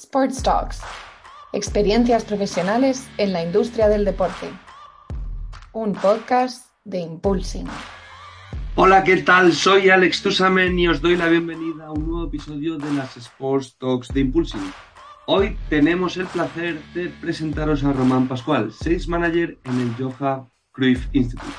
[0.00, 0.80] Sports Talks.
[1.52, 4.50] Experiencias profesionales en la industria del deporte.
[5.74, 7.66] Un podcast de Impulsing.
[8.76, 9.52] Hola, ¿qué tal?
[9.52, 13.76] Soy Alex Tusamen y os doy la bienvenida a un nuevo episodio de las Sports
[13.78, 14.72] Talks de Impulsing.
[15.26, 21.08] Hoy tenemos el placer de presentaros a Román Pascual, Sales Manager en el Johan Cruyff
[21.12, 21.52] Institute,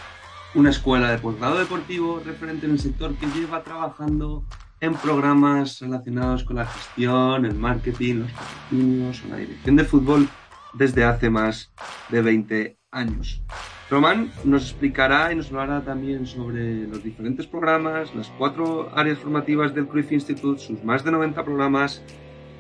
[0.56, 4.44] una escuela de posgrado deportivo referente en el sector que lleva trabajando
[4.82, 10.28] en programas relacionados con la gestión, el marketing, los patrocinios o la dirección de fútbol
[10.74, 11.72] desde hace más
[12.10, 13.44] de 20 años.
[13.92, 19.76] Román nos explicará y nos hablará también sobre los diferentes programas, las cuatro áreas formativas
[19.76, 22.02] del Cruyff Institute, sus más de 90 programas,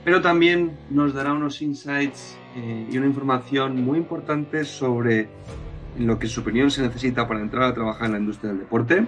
[0.05, 5.27] pero también nos dará unos insights eh, y una información muy importante sobre
[5.97, 8.59] lo que en su opinión se necesita para entrar a trabajar en la industria del
[8.59, 9.05] deporte,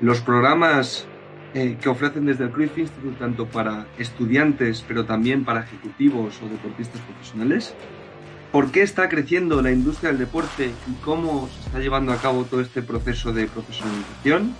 [0.00, 1.08] los programas
[1.54, 6.48] eh, que ofrecen desde el Cruyff Institute tanto para estudiantes, pero también para ejecutivos o
[6.48, 7.74] deportistas profesionales.
[8.50, 12.44] ¿Por qué está creciendo la industria del deporte y cómo se está llevando a cabo
[12.44, 14.54] todo este proceso de profesionalización?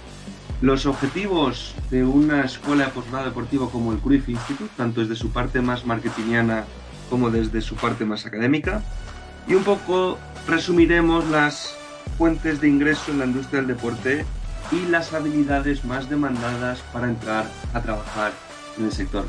[0.60, 5.30] Los objetivos de una escuela de posgrado deportivo como el Cruyff Institute, tanto desde su
[5.30, 6.64] parte más marketingiana
[7.10, 8.82] como desde su parte más académica.
[9.48, 11.76] Y un poco resumiremos las
[12.18, 14.24] fuentes de ingreso en la industria del deporte
[14.70, 18.32] y las habilidades más demandadas para entrar a trabajar
[18.78, 19.26] en el sector.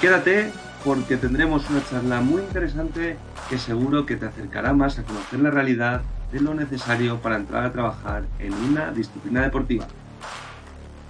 [0.00, 0.50] Quédate
[0.84, 3.16] porque tendremos una charla muy interesante
[3.48, 7.64] que seguro que te acercará más a conocer la realidad de lo necesario para entrar
[7.64, 9.86] a trabajar en una disciplina deportiva.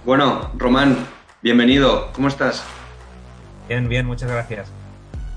[0.05, 0.97] Bueno, Román,
[1.41, 2.11] bienvenido.
[2.13, 2.63] ¿Cómo estás?
[3.67, 4.71] Bien, bien, muchas gracias.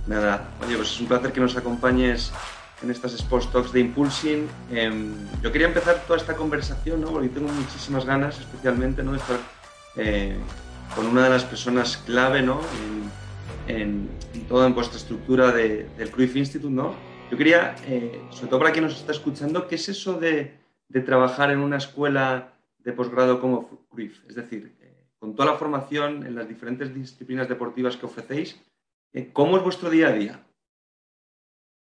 [0.07, 2.33] Nada, oye, pues es un placer que nos acompañes
[2.83, 4.49] en estas Sports Talks de Impulsing.
[4.71, 7.11] Em, yo quería empezar toda esta conversación, ¿no?
[7.13, 9.13] porque tengo muchísimas ganas, especialmente, ¿no?
[9.13, 9.39] de estar
[9.97, 10.37] eh,
[10.95, 12.61] con una de las personas clave ¿no?
[13.67, 14.09] en,
[14.49, 16.73] toda vuestra estructura del Cruyff Institute.
[16.73, 16.95] ¿no?
[17.31, 20.55] Yo quería, eh, sobre todo para quien nos está escuchando, ¿qué es eso de,
[20.89, 24.21] de trabajar en una escuela de posgrado como Cruyff?
[24.29, 28.61] Es decir, eh, con toda la formación en las diferentes disciplinas deportivas que ofrecéis,
[29.33, 30.45] ¿cómo es vuestro día a día?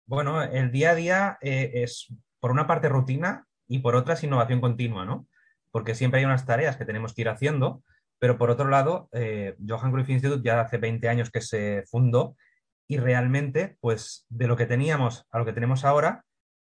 [0.06, 4.24] Bueno, el día a día eh, es por una parte rutina y por otra es
[4.24, 5.26] innovación continua, ¿no?
[5.70, 7.82] Porque siempre hay unas tareas que tenemos que ir haciendo,
[8.18, 12.36] pero por otro lado, eh, Johan Cruyff Institute ya hace 20 años que se fundó
[12.88, 16.24] y realmente, pues de lo que teníamos a lo que tenemos ahora,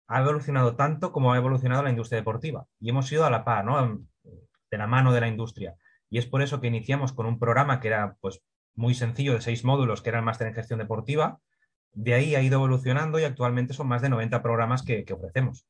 [0.08, 3.66] ha evolucionado tanto como ha evolucionado la industria deportiva y hemos ido a la par,
[3.66, 4.06] ¿no?
[4.24, 5.76] De la mano de la industria.
[6.10, 8.42] Y es por eso que iniciamos con un programa que era pues
[8.76, 11.40] muy sencillo de seis módulos, que era el máster en gestión deportiva,
[11.94, 15.66] de ahí ha ido evolucionando y actualmente son más de 90 programas que, ofrecemos.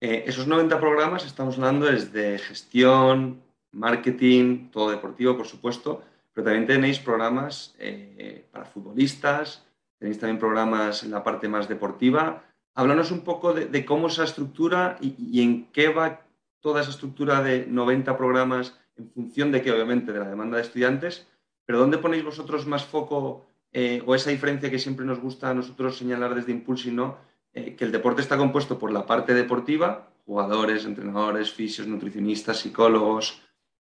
[0.00, 3.42] Eh, esos 90 programas estamos hablando desde gestión,
[3.72, 9.64] marketing, todo deportivo, por supuesto, pero también tenéis programas eh, para futbolistas,
[9.98, 12.44] tenéis también programas en la parte más deportiva.
[12.74, 16.22] Háblanos un poco de, cómo esa estructura y, y, en qué va
[16.60, 20.62] toda esa estructura de 90 programas en función de que, obviamente, de la demanda de
[20.62, 21.26] estudiantes,
[21.66, 25.54] pero ¿dónde ponéis vosotros más foco eh, o esa diferencia que siempre nos gusta a
[25.54, 27.18] nosotros señalar desde Impulsing, ¿no?
[27.52, 33.42] Eh, que el deporte está compuesto por la parte deportiva, jugadores, entrenadores, fisios, nutricionistas, psicólogos,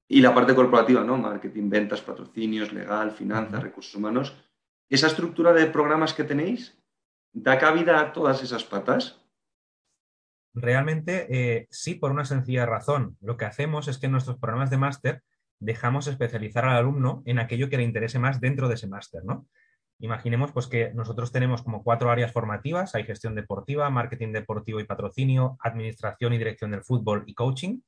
[0.09, 1.17] y la parte corporativa, ¿no?
[1.17, 4.37] Marketing, ventas, patrocinios, legal, finanzas, recursos humanos.
[4.89, 6.79] ¿Esa estructura de programas que tenéis
[7.33, 9.21] da cabida a todas esas patas?
[10.55, 13.19] Realmente eh, sí, por una sencilla razón.
[13.21, 15.23] Lo que hacemos es que en nuestros programas de máster
[15.59, 19.49] dejamos especializar al alumno en aquello que le interese más dentro de ese máster, ¿no?
[19.99, 24.85] Imaginemos pues, que nosotros tenemos como cuatro áreas formativas, hay gestión deportiva, marketing deportivo y
[24.85, 27.81] patrocinio, administración y dirección del fútbol y coaching.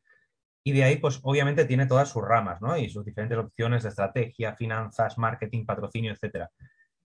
[0.65, 2.77] Y de ahí, pues obviamente tiene todas sus ramas, ¿no?
[2.77, 6.51] Y sus diferentes opciones de estrategia, finanzas, marketing, patrocinio, etcétera.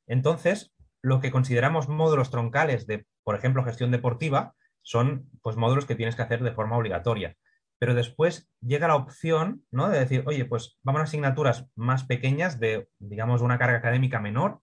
[0.08, 5.96] Entonces, lo que consideramos módulos troncales de, por ejemplo, gestión deportiva, son pues módulos que
[5.96, 7.36] tienes que hacer de forma obligatoria.
[7.80, 9.90] Pero después llega la opción, ¿no?
[9.90, 14.62] De decir, oye, pues vamos a asignaturas más pequeñas de, digamos, una carga académica menor,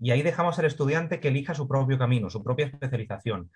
[0.00, 3.50] y ahí dejamos al estudiante que elija su propio camino, su propia especialización.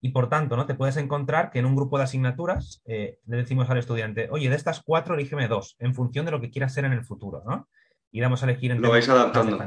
[0.00, 0.66] Y por tanto, ¿no?
[0.66, 4.48] Te puedes encontrar que en un grupo de asignaturas eh, le decimos al estudiante, oye,
[4.48, 7.42] de estas cuatro, elígeme dos, en función de lo que quieras ser en el futuro,
[7.44, 7.68] ¿no?
[8.12, 9.58] Y vamos a elegir Lo vais adaptando.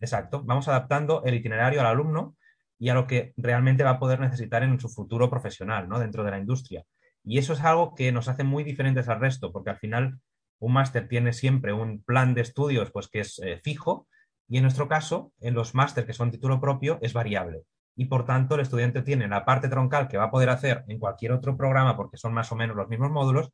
[0.00, 2.36] Exacto, vamos adaptando el itinerario al alumno
[2.78, 6.00] y a lo que realmente va a poder necesitar en su futuro profesional, ¿no?
[6.00, 6.84] Dentro de la industria.
[7.22, 10.18] Y eso es algo que nos hace muy diferentes al resto, porque al final
[10.58, 14.08] un máster tiene siempre un plan de estudios pues, que es eh, fijo,
[14.48, 17.64] y en nuestro caso, en los máster que son título propio, es variable.
[17.96, 20.98] Y por tanto, el estudiante tiene la parte troncal que va a poder hacer en
[20.98, 23.50] cualquier otro programa porque son más o menos los mismos módulos,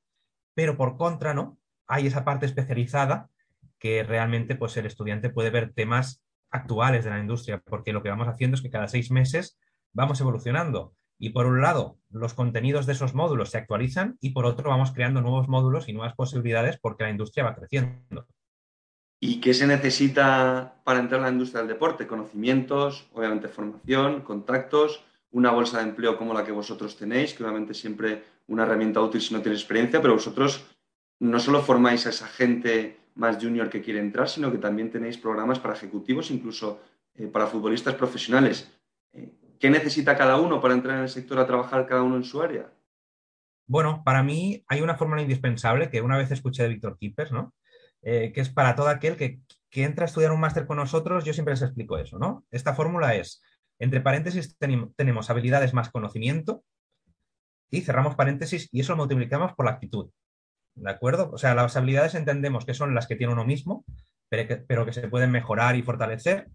[0.55, 1.59] pero por contra, ¿no?
[1.87, 3.29] Hay esa parte especializada
[3.79, 8.09] que realmente pues, el estudiante puede ver temas actuales de la industria, porque lo que
[8.09, 9.59] vamos haciendo es que cada seis meses
[9.93, 10.95] vamos evolucionando.
[11.19, 14.93] Y por un lado, los contenidos de esos módulos se actualizan y por otro, vamos
[14.93, 18.27] creando nuevos módulos y nuevas posibilidades porque la industria va creciendo.
[19.23, 22.07] ¿Y qué se necesita para entrar en la industria del deporte?
[22.07, 27.75] Conocimientos, obviamente formación, contactos, una bolsa de empleo como la que vosotros tenéis, que obviamente
[27.75, 30.67] siempre una herramienta útil si no tienes experiencia, pero vosotros
[31.21, 35.19] no solo formáis a esa gente más junior que quiere entrar, sino que también tenéis
[35.19, 36.81] programas para ejecutivos, incluso
[37.15, 38.73] eh, para futbolistas profesionales.
[39.13, 42.25] Eh, ¿Qué necesita cada uno para entrar en el sector a trabajar cada uno en
[42.25, 42.73] su área?
[43.67, 47.53] Bueno, para mí hay una fórmula indispensable que una vez escuché de Víctor Kippers, ¿no?
[48.03, 51.25] Eh, que es para todo aquel que, que, entra a estudiar un máster con nosotros,
[51.25, 52.47] yo siempre les explico eso, ¿no?
[52.51, 53.43] Esta fórmula es,
[53.79, 56.65] entre paréntesis tenemos habilidades más conocimiento
[57.71, 60.11] y cerramos paréntesis y eso lo multiplicamos por la actitud.
[60.75, 61.31] ¿De acuerdo?
[61.33, 63.85] O sea, las habilidades entendemos que son las que tiene uno mismo,
[64.29, 66.49] pero que, se pueden mejorar y fortalecer.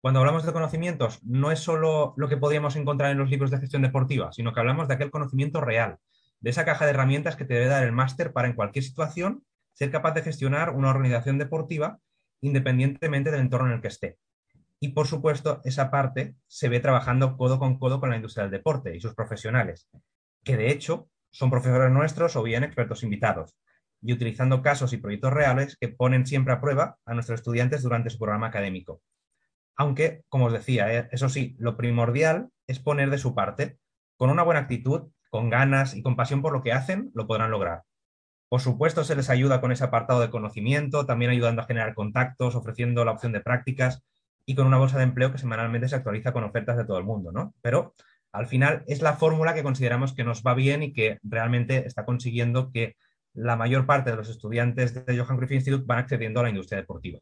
[0.00, 3.58] Cuando hablamos de conocimientos, no es solo lo que podríamos encontrar en los libros de
[3.58, 5.98] gestión deportiva, sino que hablamos de aquel conocimiento real,
[6.40, 9.44] de esa caja de herramientas que te debe dar el máster para en cualquier situación
[9.72, 11.98] ser capaz de gestionar una organización deportiva
[12.40, 14.18] independientemente del entorno en el que esté.
[14.80, 18.52] Y por supuesto, esa parte se ve trabajando codo con codo con la industria del
[18.52, 19.88] deporte y sus profesionales,
[20.42, 23.58] que de hecho son profesores nuestros o bien expertos invitados,
[24.02, 28.10] y utilizando casos y proyectos reales que ponen siempre a prueba a nuestros estudiantes durante
[28.10, 29.02] su programa académico.
[29.76, 33.78] Aunque, como os decía, eh, eso sí, lo primordial es poner de su parte.
[34.16, 37.50] Con una buena actitud, con ganas y con pasión por lo que hacen, lo podrán
[37.50, 37.82] lograr.
[38.50, 42.56] Por supuesto, se les ayuda con ese apartado de conocimiento, también ayudando a generar contactos,
[42.56, 44.02] ofreciendo la opción de prácticas
[44.44, 47.04] y con una bolsa de empleo que semanalmente se actualiza con ofertas de todo el
[47.04, 47.54] mundo, ¿no?
[47.62, 47.94] Pero
[48.32, 52.04] al final es la fórmula que consideramos que nos va bien y que realmente está
[52.04, 52.96] consiguiendo que
[53.34, 56.80] la mayor parte de los estudiantes de Johan Cruyff Institute van accediendo a la industria
[56.80, 57.20] deportiva.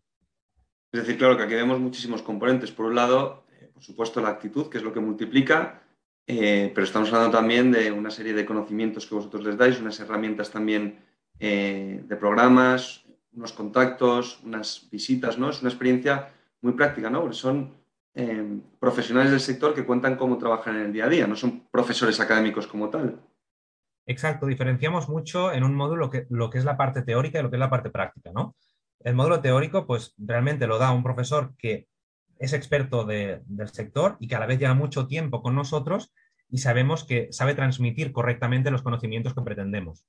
[0.93, 2.73] Es decir, claro que aquí vemos muchísimos componentes.
[2.73, 5.83] Por un lado, eh, por supuesto, la actitud, que es lo que multiplica,
[6.27, 10.01] eh, pero estamos hablando también de una serie de conocimientos que vosotros les dais, unas
[10.01, 11.07] herramientas también
[11.41, 15.51] eh, de programas, unos contactos, unas visitas, ¿no?
[15.51, 16.31] Es una experiencia
[16.61, 17.21] muy práctica, ¿no?
[17.21, 17.79] Porque son
[18.21, 21.69] Em, profesionales del sector que cuentan cómo trabajan en el día a día, no son
[21.71, 23.21] profesores académicos como tal.
[24.07, 27.55] Exacto, diferenciamos mucho en un módulo lo que es la parte teórica y lo que
[27.55, 28.57] es la parte práctica, ¿no?
[28.99, 31.87] El módulo teórico, pues realmente lo da un profesor que
[32.41, 36.13] es experto del sector y que a la vez lleva mucho tiempo con nosotros
[36.51, 40.05] y sabemos que sabe transmitir correctamente los conocimientos que pretendemos.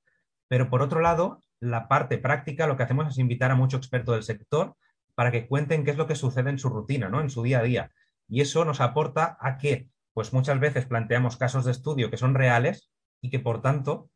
[0.50, 4.12] Pero por otro lado, la parte práctica lo que hacemos es invitar a mucho experto
[4.12, 4.76] del sector
[5.16, 7.22] para que cuenten qué es lo que sucede en su rutina, ¿no?
[7.22, 7.92] En su día a día.
[8.28, 12.36] Y eso nos aporta a que, pues muchas veces planteamos casos de estudio que son
[12.36, 12.92] reales
[13.22, 14.10] y que, por tanto,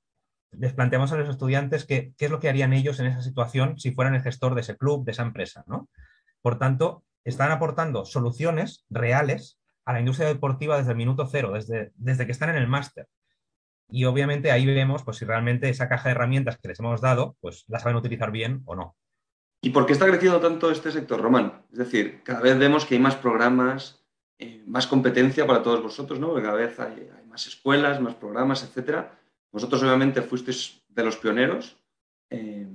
[0.52, 3.92] les planteamos a los estudiantes qué es lo que harían ellos en esa situación si
[3.92, 5.90] fueran el gestor de ese club, de esa empresa, ¿no?
[6.42, 11.92] Por tanto, están aportando soluciones reales a la industria deportiva desde el minuto cero, desde,
[11.96, 13.08] desde que están en el máster.
[13.94, 17.38] Y obviamente ahí vemos pues, si realmente esa caja de herramientas que les hemos dado,
[17.42, 18.96] pues la saben utilizar bien o no.
[19.62, 21.62] ¿Y por qué está creciendo tanto este sector, Román?
[21.72, 24.04] Es decir, cada vez vemos que hay más programas,
[24.40, 26.30] eh, más competencia para todos vosotros, ¿no?
[26.30, 29.16] Porque cada vez hay, más escuelas, más programas, etcétera.
[29.52, 31.78] Vosotros obviamente fuisteis de los pioneros.
[32.32, 32.68] Eh,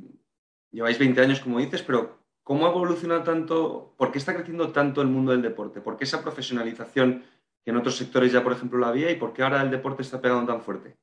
[0.71, 3.93] lleváis 20 años, como dices, pero ¿cómo ha evolucionado tanto?
[3.99, 5.81] ¿Por qué está creciendo tanto el mundo del deporte?
[5.81, 7.25] ¿Por qué esa profesionalización
[7.65, 10.03] que en otros sectores ya, por ejemplo, la había y por qué ahora el deporte
[10.03, 10.97] está pegando tan fuerte?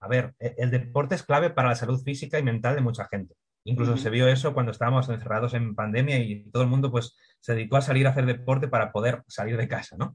[0.00, 3.06] A ver, e, el deporte es clave para la salud física y mental de mucha
[3.08, 3.34] gente.
[3.64, 7.54] Incluso se vio eso cuando estábamos encerrados en pandemia y todo el mundo pues se
[7.54, 10.14] dedicó a salir a hacer deporte para poder salir de casa, ¿no?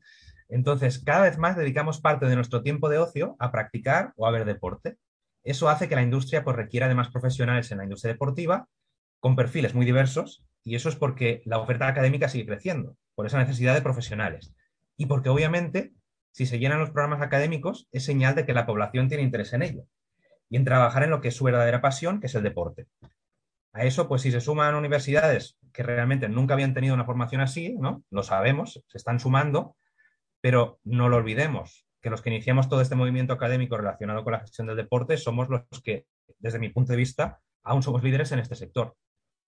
[0.49, 4.31] Entonces, cada vez más dedicamos parte de nuestro tiempo de ocio a practicar o a
[4.31, 4.97] ver deporte.
[5.43, 8.67] Eso hace que la industria pues, requiera de más profesionales en la industria deportiva
[9.19, 13.37] con perfiles muy diversos y eso es porque la oferta académica sigue creciendo, por esa
[13.37, 14.53] necesidad de profesionales.
[14.97, 15.93] Y porque obviamente,
[16.35, 19.61] si se llenan los programas académicos, es señal de que la población tiene interés en
[19.61, 19.85] ello
[20.49, 22.87] y en trabajar en lo que es su verdadera pasión, que es el deporte.
[23.71, 27.77] A eso, pues si se suman universidades que realmente nunca habían tenido una formación así,
[27.79, 28.03] ¿no?
[28.09, 29.77] Lo sabemos, se están sumando,
[30.41, 34.41] pero no lo olvidemos, que los que iniciamos todo este movimiento académico relacionado con la
[34.41, 36.05] gestión del deporte somos los que,
[36.39, 38.97] desde mi punto de vista, aún somos líderes en este sector.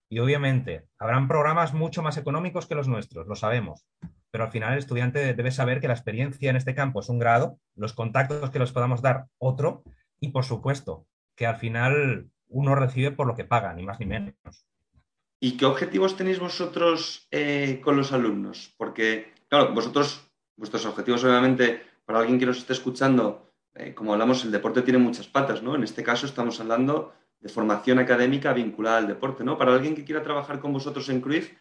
[0.08, 3.86] Y obviamente, habrán programas mucho más económicos que los nuestros, lo sabemos,
[4.30, 7.18] pero al final el estudiante debe saber que la experiencia en este campo es un
[7.18, 9.82] grado, los contactos que les podamos dar otro,
[10.20, 11.06] y por supuesto,
[11.36, 14.66] que al final uno recibe por lo que paga, ni más ni menos.
[15.40, 18.74] ¿Y qué objetivos tenéis vosotros eh, con los alumnos?
[18.76, 24.44] Porque, claro, vosotros, vuestros objetivos, obviamente, para alguien que nos esté escuchando, eh, como hablamos,
[24.44, 25.76] el deporte tiene muchas patas, ¿no?
[25.76, 29.56] En este caso estamos hablando de formación académica vinculada al deporte, ¿no?
[29.56, 31.52] Para alguien que quiera trabajar con vosotros en Cruyff,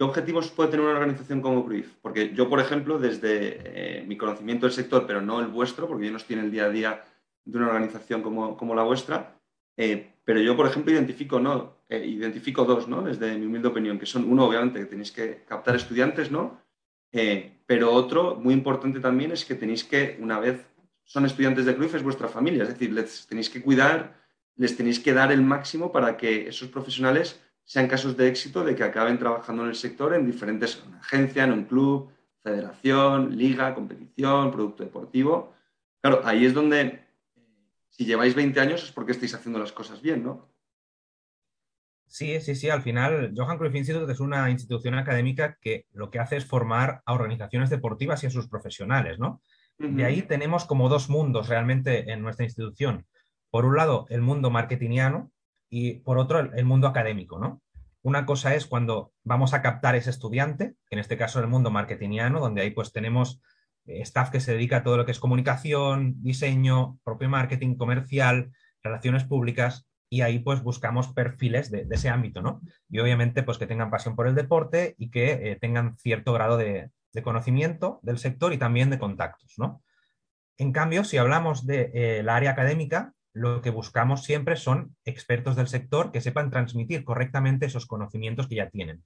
[0.00, 1.92] ¿qué objetivos puede tener una organización como Cruyff?
[2.00, 6.06] Porque yo, por ejemplo, desde eh, mi conocimiento del sector, pero no el vuestro, porque
[6.06, 7.04] yo no estoy en el día a día
[7.44, 9.36] de una organización como, la vuestra,
[9.76, 10.90] eh, pero yo, por ejemplo.
[10.94, 13.02] Eh, identifico dos, ¿no?
[13.02, 16.58] Desde mi humilde opinión, que son, uno, obviamente, que tenéis que captar estudiantes, ¿no?
[17.66, 20.64] pero otro, muy importante también, es que tenéis que, una vez
[21.04, 24.16] son estudiantes de Cruyff, es vuestra familia, es decir, les tenéis que cuidar,
[24.54, 27.40] les tenéis que dar el máximo para que esos profesionales
[27.70, 30.98] sean casos de éxito de que acaben trabajando en el sector en diferentes, en una
[30.98, 32.10] agencia, en un club,
[32.42, 35.54] federación, liga, competición, producto deportivo.
[36.00, 37.06] Claro, ahí es donde, eh,
[37.88, 40.48] si lleváis 20 años es porque estáis haciendo las cosas bien, ¿no?
[42.08, 42.68] Sí, sí, sí.
[42.70, 47.02] Al final, Johan Cruyff Institute es una institución académica que lo que hace es formar
[47.06, 49.42] a organizaciones deportivas y a sus profesionales, ¿no?
[49.78, 53.06] De ahí tenemos como dos mundos realmente en nuestra institución.
[53.48, 55.30] Por un lado, el mundo marketingiano
[55.70, 57.62] y por otro, el, mundo académico, ¿no?
[58.02, 62.40] Una cosa es cuando vamos a captar ese estudiante, en este caso el mundo marketingiano,
[62.40, 63.40] donde ahí pues tenemos
[63.86, 68.50] eh, staff que se dedica a todo lo que es comunicación, diseño, propio marketing, comercial,
[68.82, 72.60] relaciones públicas, y ahí pues buscamos perfiles de, ese ámbito, ¿no?
[72.88, 76.56] Y obviamente pues que tengan pasión por el deporte y que eh, tengan cierto grado
[76.56, 76.90] de,
[77.22, 79.82] conocimiento del sector y también de contactos, ¿no?
[80.58, 85.56] En cambio, si hablamos de eh, la área académica, lo que buscamos siempre son expertos
[85.56, 89.04] del sector que sepan transmitir correctamente esos conocimientos que ya tienen.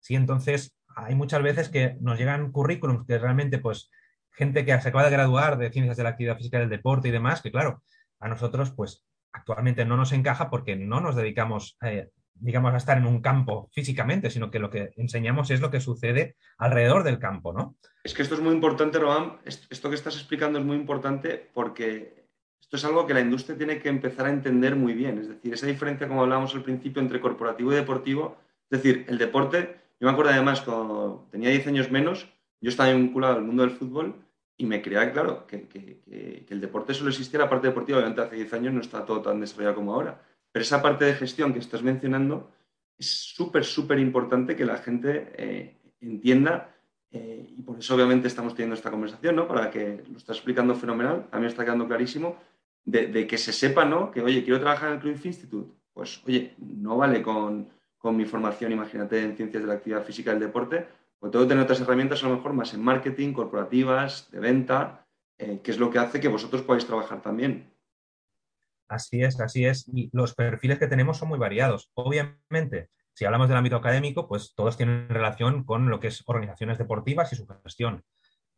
[0.00, 3.90] Sí, entonces hay muchas veces que nos llegan currículums que realmente, pues,
[4.32, 7.12] gente que se acaba de graduar de ciencias de la actividad física del deporte y
[7.12, 7.82] demás, que claro,
[8.20, 12.98] a nosotros, pues, actualmente no nos encaja porque no nos dedicamos, eh, digamos, a estar
[12.98, 17.18] en un campo físicamente, sino que lo que enseñamos es lo que sucede alrededor del
[17.18, 17.76] campo, ¿no?
[18.02, 19.38] Es que esto es muy importante, Roam.
[19.44, 22.23] Esto que estás explicando es muy importante porque
[22.74, 25.20] esto es algo que la industria tiene que empezar a entender muy bien.
[25.20, 28.36] Es decir, esa diferencia, como hablábamos al principio, entre corporativo y deportivo.
[28.68, 32.28] Es decir, el deporte, yo me acuerdo además cuando tenía 10 años menos,
[32.60, 34.16] yo estaba vinculado al mundo del fútbol
[34.56, 37.98] y me creía, claro, que, que, el deporte solo existía la parte deportiva.
[37.98, 40.20] Obviamente hace 10 años no está todo tan desarrollado como ahora.
[40.50, 42.50] Pero esa parte de gestión que estás mencionando
[42.98, 46.74] es súper, súper importante que la gente eh, entienda
[47.12, 49.46] eh, y por eso obviamente estamos teniendo esta conversación, ¿no?
[49.46, 52.36] Para que lo está explicando fenomenal, a mí me está quedando clarísimo
[52.84, 54.10] de, que se sepa, ¿no?
[54.10, 55.72] Que, oye, quiero trabajar en el Cruyff Institute.
[55.92, 57.70] Pues, oye, no vale con,
[58.02, 60.86] mi formación, imagínate, en ciencias de la actividad física y del deporte,
[61.18, 65.06] pues tengo que tener otras herramientas a lo mejor más en marketing, corporativas, de venta,
[65.38, 67.72] eh, que es lo que hace que vosotros podáis trabajar también.
[68.88, 69.88] Así es, así es.
[69.88, 71.90] Y los perfiles que tenemos son muy variados.
[71.94, 76.76] Obviamente, si hablamos del ámbito académico, pues todos tienen relación con lo que es organizaciones
[76.76, 78.04] deportivas y su gestión.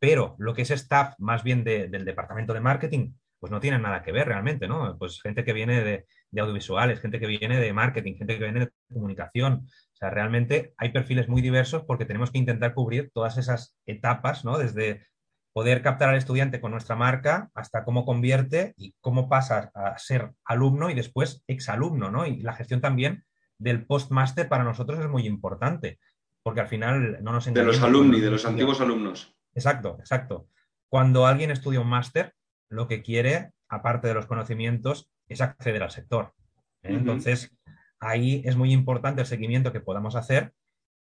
[0.00, 4.02] Pero lo que es staff más bien del departamento de marketing, pues no tienen nada
[4.02, 4.96] que ver realmente, ¿no?
[4.98, 6.06] Pues gente que viene de,
[6.40, 9.66] audiovisuales, gente que viene de marketing, gente que viene de comunicación.
[9.66, 14.44] O sea, realmente hay perfiles muy diversos porque tenemos que intentar cubrir todas esas etapas,
[14.44, 14.58] ¿no?
[14.58, 15.06] Desde
[15.52, 20.32] poder captar al estudiante con nuestra marca hasta cómo convierte y cómo pasa a ser
[20.44, 22.26] alumno y después exalumno, ¿no?
[22.26, 23.24] Y la gestión también
[23.58, 25.98] del postmaster para nosotros es muy importante,
[26.42, 29.34] porque al final no nos De los alumni, de los antiguos alumnos.
[29.54, 30.48] Exacto, exacto.
[30.90, 32.34] Cuando alguien estudia un máster,
[32.68, 36.34] lo que quiere, aparte de los conocimientos, es acceder al sector.
[36.82, 36.94] ¿eh?
[36.94, 37.56] Entonces,
[38.00, 40.52] ahí es muy importante el seguimiento que podamos hacer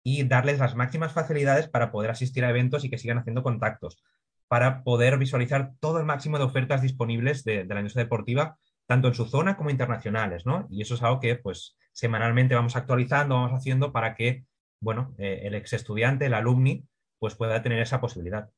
[0.04, 4.04] y darles las máximas facilidades para poder asistir a eventos y que sigan haciendo contactos,
[4.48, 9.16] para poder visualizar todo el máximo de ofertas disponibles de, la industria deportiva, tanto en
[9.16, 10.68] su zona como internacionales, ¿no?
[10.70, 14.46] Y eso es algo que, pues, semanalmente vamos actualizando, vamos haciendo para que,
[14.80, 16.86] bueno, eh, el ex estudiante, el alumni,
[17.18, 18.52] pues pueda tener esa posibilidad.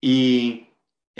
[0.00, 0.69] Y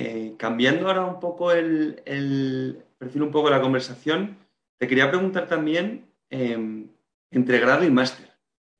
[0.02, 4.38] eh, cambiando ahora un poco el, perfil, un poco la conversación,
[4.78, 6.88] te quería preguntar también em,
[7.30, 8.30] entre grado y máster.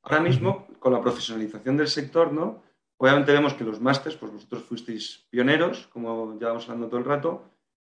[0.03, 2.63] Ahora mismo, con la profesionalización del sector, ¿no?
[2.97, 7.07] Obviamente vemos que los másters, pues vosotros fuisteis pioneros, como ya vamos hablando todo el
[7.07, 7.51] rato,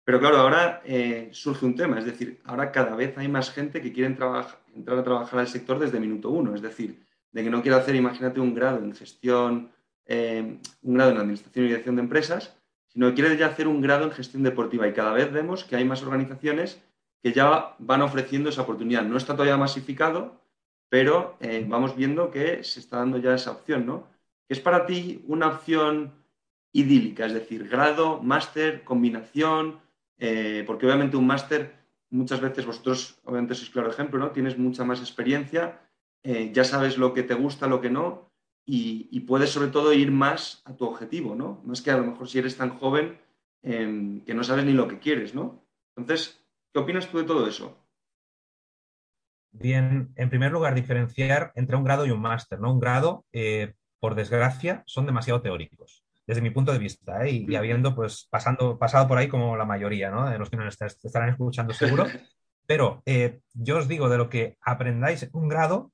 [0.04, 3.81] pero claro, ahora eh, surge un tema, es decir, ahora cada vez hay más gente
[3.81, 7.02] que quiere entrar a trabajar al sector desde minuto uno, es decir,
[7.33, 9.71] de que no quiere hacer, imagínate, un grado en gestión,
[10.04, 12.54] em, un grado en administración y dirección de empresas,
[12.95, 15.77] sino que quiere ya hacer un grado en gestión deportiva y cada vez vemos que
[15.77, 16.81] hay más organizaciones
[17.23, 19.03] que ya van ofreciendo esa oportunidad.
[19.03, 20.41] No está todavía masificado,
[20.89, 24.07] pero eh, vamos viendo que se está dando ya esa opción, ¿no?
[24.49, 26.13] ¿Es para ti una opción
[26.73, 27.27] idílica?
[27.27, 29.81] Es decir, grado, máster, combinación,
[30.19, 31.75] eh, porque obviamente un máster,
[32.11, 34.31] muchas veces vosotros, obviamente sois claro ejemplo, ¿no?
[34.31, 35.81] Tienes mucha más experiencia,
[36.23, 38.31] eh, ya sabes lo que te gusta, lo que no,
[38.66, 41.61] y, puedes sobre todo ir más a tu objetivo, ¿no?
[41.64, 43.18] Más que a lo mejor si eres tan joven
[43.62, 45.64] em, que no sabes ni lo que quieres, ¿no?
[45.97, 46.42] Entonces,
[46.73, 47.78] ¿qué opinas tú de todo eso?
[49.56, 52.59] Bien, en primer lugar, diferenciar entre un grado y un máster.
[52.59, 52.73] ¿no?
[52.73, 57.30] Un grado, eh, por desgracia, son demasiado teóricos, desde mi punto de vista, ¿eh?
[57.30, 60.28] y, habiendo pues, pasando, pasado por ahí como la mayoría ¿no?
[60.28, 62.04] de los que nos estarán escuchando seguro.
[62.66, 65.92] Pero eh, yo os digo, de lo que aprendáis un grado,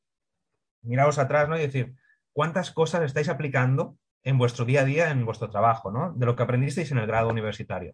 [0.82, 1.58] miraos atrás ¿no?
[1.58, 1.94] y decir,
[2.40, 6.14] ¿cuántas cosas estáis aplicando en vuestro día a día, en vuestro trabajo, ¿no?
[6.14, 7.92] de lo que aprendisteis en el grado universitario?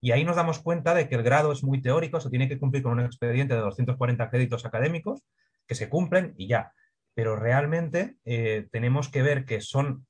[0.00, 2.58] Y ahí nos damos cuenta de que el grado es muy teórico, se tiene que
[2.58, 5.22] cumplir con un expediente de 240 créditos académicos
[5.68, 6.72] que se cumplen y ya.
[7.14, 10.04] Pero realmente eh, tenemos que ver que son,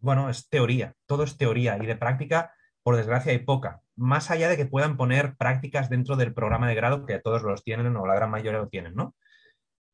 [0.00, 3.80] bueno, es teoría, todo es teoría y de práctica, por desgracia, hay poca.
[3.94, 7.64] Más allá de que puedan poner prácticas dentro del programa de grado, que todos los
[7.64, 9.14] tienen o la gran mayoría lo tienen, ¿no?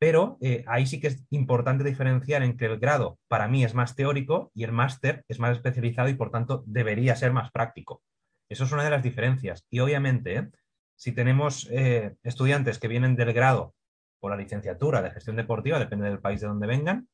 [0.03, 3.73] Pero eh, ahí sí que es importante diferenciar en que el grado para mí es
[3.73, 8.03] más teórico y el máster es más especializado y por tanto debería ser más práctico.
[8.49, 9.65] Eso es una de las diferencias.
[9.69, 10.49] Y obviamente, ¿eh?
[10.97, 13.75] si tenemos eh, estudiantes que vienen del grado
[14.19, 17.07] o la licenciatura de gestión deportiva, depende del país de donde vengan,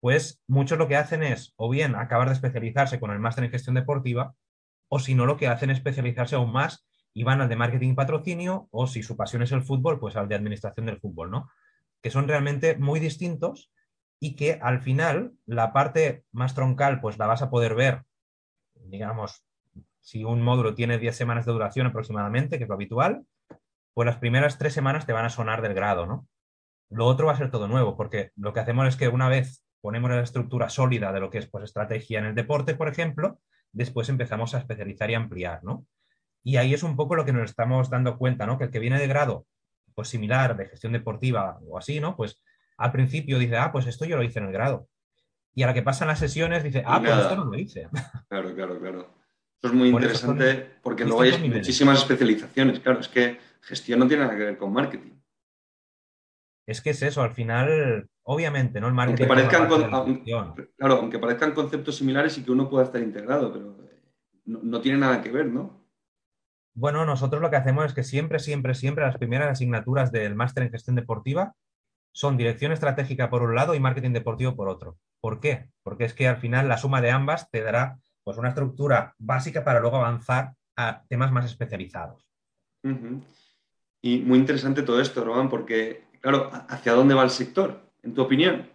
[0.00, 3.50] pues muchos lo que hacen es o bien acabar de especializarse con el máster en
[3.50, 4.34] gestión deportiva,
[4.88, 7.90] o si no, lo que hacen es especializarse aún más y van al de marketing
[7.90, 11.30] y patrocinio, o si su pasión es el fútbol, pues al de administración del fútbol,
[11.30, 11.50] ¿no?
[12.02, 13.72] Que son realmente muy distintos
[14.20, 18.02] y que al final la parte más troncal, pues la vas a poder ver,
[18.74, 19.44] digamos,
[20.00, 23.24] si un módulo tiene 10 semanas de duración aproximadamente, que es lo habitual,
[23.94, 26.28] pues las primeras tres semanas te van a sonar del grado, ¿no?
[26.90, 29.64] Lo otro va a ser todo nuevo, porque lo que hacemos es que una vez
[29.80, 33.40] ponemos la estructura sólida de lo que es pues, estrategia en el deporte, por ejemplo,
[33.72, 35.86] después empezamos a especializar y ampliar, ¿no?
[36.44, 38.58] Y ahí es un poco lo que nos estamos dando cuenta, ¿no?
[38.58, 39.46] Que el que viene de grado,
[39.94, 42.16] pues similar, de gestión deportiva o así, ¿no?
[42.16, 42.42] Pues
[42.76, 44.88] al principio dice, ah, pues esto yo lo hice en el grado.
[45.54, 47.88] Y a la que pasan las sesiones dice, ah, pues esto no lo hice.
[48.28, 49.14] Claro, claro, claro.
[49.58, 52.80] Eso es muy interesante porque luego hay muchísimas especializaciones.
[52.80, 55.12] Claro, es que gestión no tiene nada que ver con marketing.
[56.66, 58.88] Es que es eso, al final, obviamente, ¿no?
[58.88, 59.24] El marketing.
[59.24, 60.24] Aunque parezcan,
[60.76, 63.76] claro, aunque parezcan conceptos similares y que uno pueda estar integrado, pero
[64.44, 65.81] no, tiene nada que ver, ¿no?
[66.74, 70.64] Bueno, nosotros lo que hacemos es que siempre, siempre, siempre las primeras asignaturas del máster
[70.64, 71.54] en gestión deportiva
[72.12, 74.98] son dirección estratégica por un lado y marketing deportivo por otro.
[75.20, 75.68] ¿Por qué?
[75.82, 79.64] Porque es que al final la suma de ambas te dará pues una estructura básica
[79.64, 82.26] para luego avanzar a temas más especializados.
[84.00, 88.22] Y muy interesante todo esto, Román, porque, claro, ¿hacia dónde va el sector, en tu
[88.22, 88.68] opinión?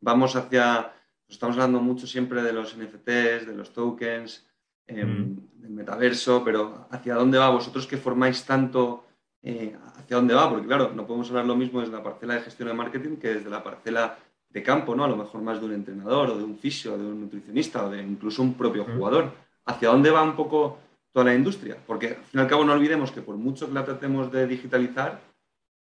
[0.00, 0.92] Vamos hacia,
[1.28, 4.46] estamos hablando mucho siempre de los NFTs, de los tokens,
[4.86, 9.04] em, del metaverso, pero ¿hacia dónde va vosotros que formáis tanto?
[9.42, 10.48] Eh, ¿Hacia dónde va?
[10.48, 13.34] Porque, claro, no podemos hablar lo mismo desde la parcela de gestión de marketing que
[13.34, 14.18] desde la parcela
[14.48, 15.04] de campo, ¿no?
[15.04, 17.84] A lo mejor más de un entrenador o de un fisio, o de un nutricionista
[17.84, 19.32] o de incluso un propio jugador.
[19.66, 20.78] ¿Hacia dónde va un poco
[21.12, 21.76] toda la industria?
[21.86, 24.46] Porque al fin y al cabo no olvidemos que por mucho que la tratemos de
[24.46, 25.20] digitalizar,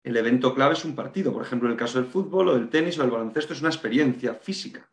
[0.03, 1.33] el evento clave es un partido.
[1.33, 3.71] Por ejemplo, en el caso del fútbol o del tenis o del baloncesto es una
[3.71, 4.91] experiencia física.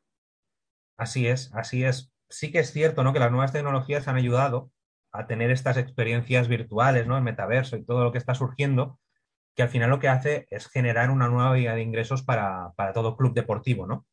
[0.97, 2.14] Así es, así es.
[2.29, 3.13] Sí que es cierto, ¿no?
[3.13, 4.71] Que las nuevas tecnologías han ayudado
[5.11, 7.17] a tener estas experiencias virtuales, ¿no?
[7.17, 8.99] El metaverso y todo lo que está surgiendo,
[9.55, 13.17] que al final lo que hace es generar una nueva vía de ingresos para, todo
[13.17, 14.05] club deportivo, ¿no?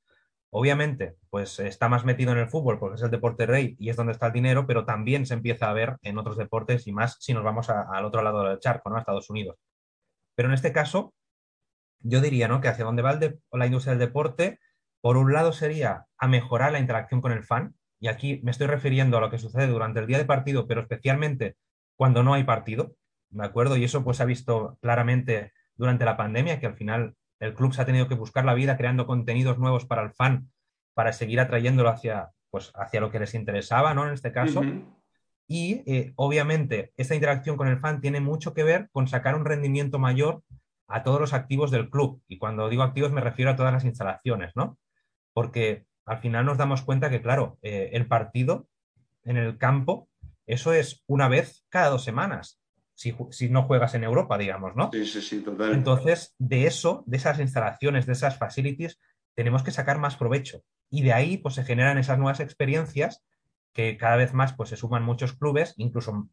[0.51, 3.97] Obviamente, pues está más metido en el fútbol porque es el deporte rey y es
[3.97, 7.17] donde está el dinero, pero también se empieza a ver en otros deportes y más
[7.21, 8.97] si nos vamos al otro lado del charco, ¿no?
[8.97, 9.57] A Estados Unidos.
[10.35, 11.15] Pero en este caso,
[12.01, 12.61] yo diría, ¿no?
[12.61, 13.19] Que hacia dónde va
[13.53, 14.61] la industria del deporte,
[15.01, 18.67] por un lado sería a mejorar la interacción con el fan, y aquí me estoy
[18.67, 21.55] refiriendo a lo que sucede durante el día de partido, pero especialmente
[21.95, 22.97] cuando no hay partido,
[23.31, 23.77] ¿de acuerdo?
[23.77, 27.73] Y eso pues se ha visto claramente durante la pandemia, que al final el club
[27.73, 30.51] se ha tenido que buscar la vida creando contenidos nuevos para el fan,
[30.95, 34.05] para seguir atrayéndolo hacia, pues, hacia lo que les interesaba, ¿no?
[34.05, 34.63] En este caso.
[35.47, 39.45] Y eh, obviamente esta interacción con el fan tiene mucho que ver con sacar un
[39.45, 40.43] rendimiento mayor
[40.89, 42.21] a todos los activos del club.
[42.27, 44.77] Y cuando digo activos me refiero a todas las instalaciones, ¿no?
[45.33, 48.69] Porque al final nos damos cuenta que, claro, eh, el partido
[49.25, 50.09] en el campo,
[50.47, 52.63] eso es una vez cada dos semanas
[53.31, 54.91] si, no juegas en Europa, digamos, ¿no?
[54.93, 55.73] Sí, sí, sí, total.
[55.73, 59.01] Entonces, de eso, de esas instalaciones, de esas facilities,
[59.35, 60.63] tenemos que sacar más provecho.
[60.91, 63.25] Y de ahí, pues, se generan esas nuevas experiencias
[63.73, 66.29] que cada vez más, pues, se suman muchos clubes, incluso,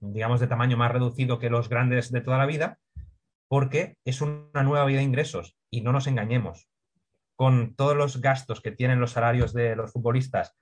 [0.00, 2.78] digamos, de tamaño más reducido que los grandes de toda la vida,
[3.48, 5.56] porque es una nueva vida de ingresos.
[5.70, 6.68] Y no nos engañemos.
[7.36, 10.56] Con todos los gastos que tienen los salarios de los futbolistas,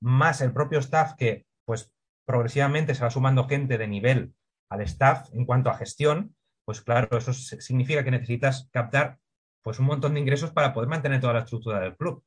[0.00, 1.92] más el propio staff que, pues,
[2.26, 4.34] progresivamente se va sumando gente de nivel
[4.68, 6.36] al staff en cuanto a gestión,
[6.66, 9.18] pues claro, eso significa que necesitas captar
[9.62, 12.22] pues un montón de ingresos para poder mantener toda la estructura del club.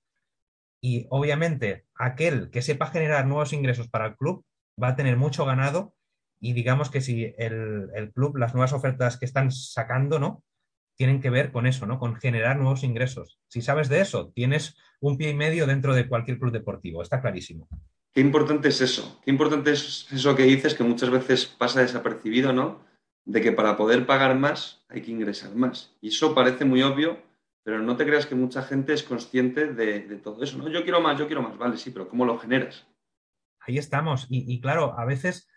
[0.81, 4.43] Y obviamente aquel que sepa generar nuevos ingresos para el club
[4.81, 5.93] va a tener mucho ganado
[6.39, 10.43] y digamos que si el, club, las nuevas ofertas que están sacando, ¿no?
[10.95, 11.99] Tienen que ver con eso, ¿no?
[11.99, 13.39] Con generar nuevos ingresos.
[13.47, 17.21] Si sabes de eso, tienes un pie y medio dentro de cualquier club deportivo, está
[17.21, 17.67] clarísimo.
[18.13, 22.51] Qué importante es eso, qué importante es eso que dices que muchas veces pasa desapercibido,
[22.51, 22.82] ¿no?
[23.23, 25.95] De que para poder pagar más hay que ingresar más.
[26.01, 27.19] Y eso parece muy obvio,
[27.63, 30.67] pero no te creas que mucha gente es consciente de, todo eso, ¿no?
[30.69, 32.86] Yo quiero más, yo quiero más, vale, sí, pero ¿cómo lo generas?
[33.62, 34.27] Ahí estamos.
[34.30, 35.47] Y, claro, a veces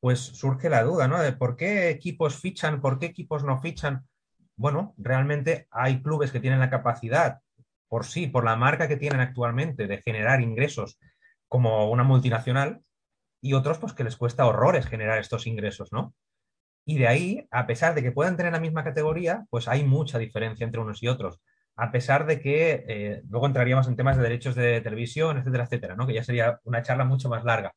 [0.00, 1.20] pues surge la duda, ¿no?
[1.20, 4.06] De por qué equipos fichan, por qué equipos no fichan.
[4.56, 7.40] Bueno, realmente hay clubes que tienen la capacidad,
[7.88, 10.98] por sí, por la marca que tienen actualmente, de generar ingresos
[11.48, 12.82] como una multinacional,
[13.40, 16.14] y otros pues que les cuesta horrores generar estos ingresos, ¿no?
[16.86, 20.18] Y de ahí, a pesar de que puedan tener la misma categoría, pues hay mucha
[20.18, 21.40] diferencia entre unos y otros
[21.76, 25.96] a pesar de que eh, luego entraríamos en temas de derechos de televisión, etcétera, etcétera,
[25.96, 26.06] ¿no?
[26.06, 27.74] que ya sería una charla mucho más larga.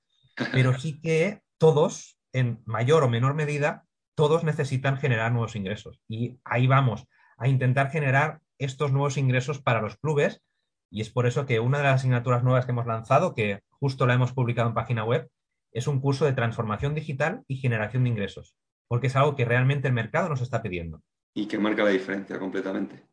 [0.52, 3.86] Pero sí que todos, en mayor o menor medida,
[4.18, 6.02] todos necesitan generar nuevos ingresos.
[6.10, 10.42] Y ahí vamos, a intentar generar estos nuevos ingresos para los clubes.
[10.90, 14.08] Y es por eso que una de las asignaturas nuevas que hemos lanzado, que justo
[14.08, 15.30] la hemos publicado en página web,
[15.72, 18.56] es un curso de transformación digital y generación de ingresos,
[18.88, 21.04] porque es algo que realmente el mercado nos está pidiendo.
[21.36, 23.04] Y que marca la diferencia completamente.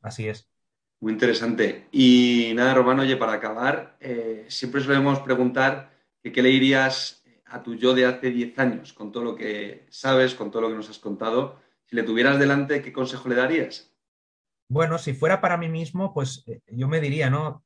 [0.00, 0.48] Así es.
[1.00, 1.88] Muy interesante.
[1.90, 5.90] Y nada, Román, oye, para acabar, eh, siempre solemos preguntar
[6.22, 7.21] qué le dirías
[7.52, 10.68] a tu yo de hace 10 años, con todo lo que sabes, con todo lo
[10.68, 11.60] que nos has contado.
[11.84, 13.92] Si le tuvieras delante, ¿qué consejo le darías?
[14.68, 17.62] Bueno, si fuera para mí mismo, pues eh, yo me diría, ¿no?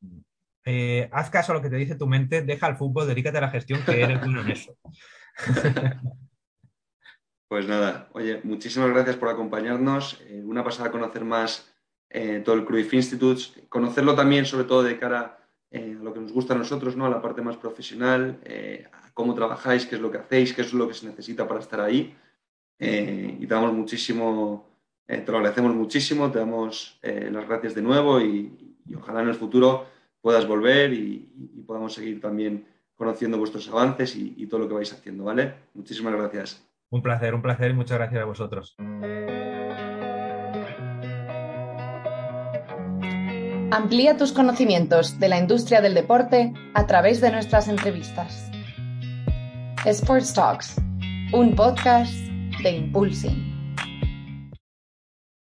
[0.65, 3.43] Eh, haz caso a lo que te dice tu mente, deja el fútbol, dedícate a
[3.43, 4.77] la gestión, que eres bueno en eso.
[7.49, 10.21] pues nada, oye, muchísimas gracias por acompañarnos.
[10.45, 11.73] una pasada conocer más
[12.11, 16.21] eh, todo el Cruyff Institute, conocerlo también sobre todo de cara eh, a lo que
[16.21, 17.07] nos gusta a nosotros, ¿no?
[17.07, 20.73] a la parte más profesional, eh, cómo trabajáis, qué es lo que hacéis, qué es
[20.73, 22.15] lo que se necesita para estar ahí.
[22.79, 24.69] y te damos muchísimo,
[25.07, 29.87] te lo agradecemos muchísimo, te damos las gracias de nuevo y, ojalá en el futuro
[30.21, 34.93] puedas volver y, podamos seguir también conociendo vuestros avances y, y todo lo que vais
[34.93, 35.55] haciendo, ¿vale?
[35.75, 36.67] Muchísimas gracias.
[36.91, 38.77] Un placer, un placer y muchas gracias a vosotros.
[43.71, 48.49] Amplía tus conocimientos de la industria del deporte a través de nuestras entrevistas.
[49.85, 50.77] Sports Talks,
[51.33, 52.15] un podcast
[52.63, 53.56] de Impulsing.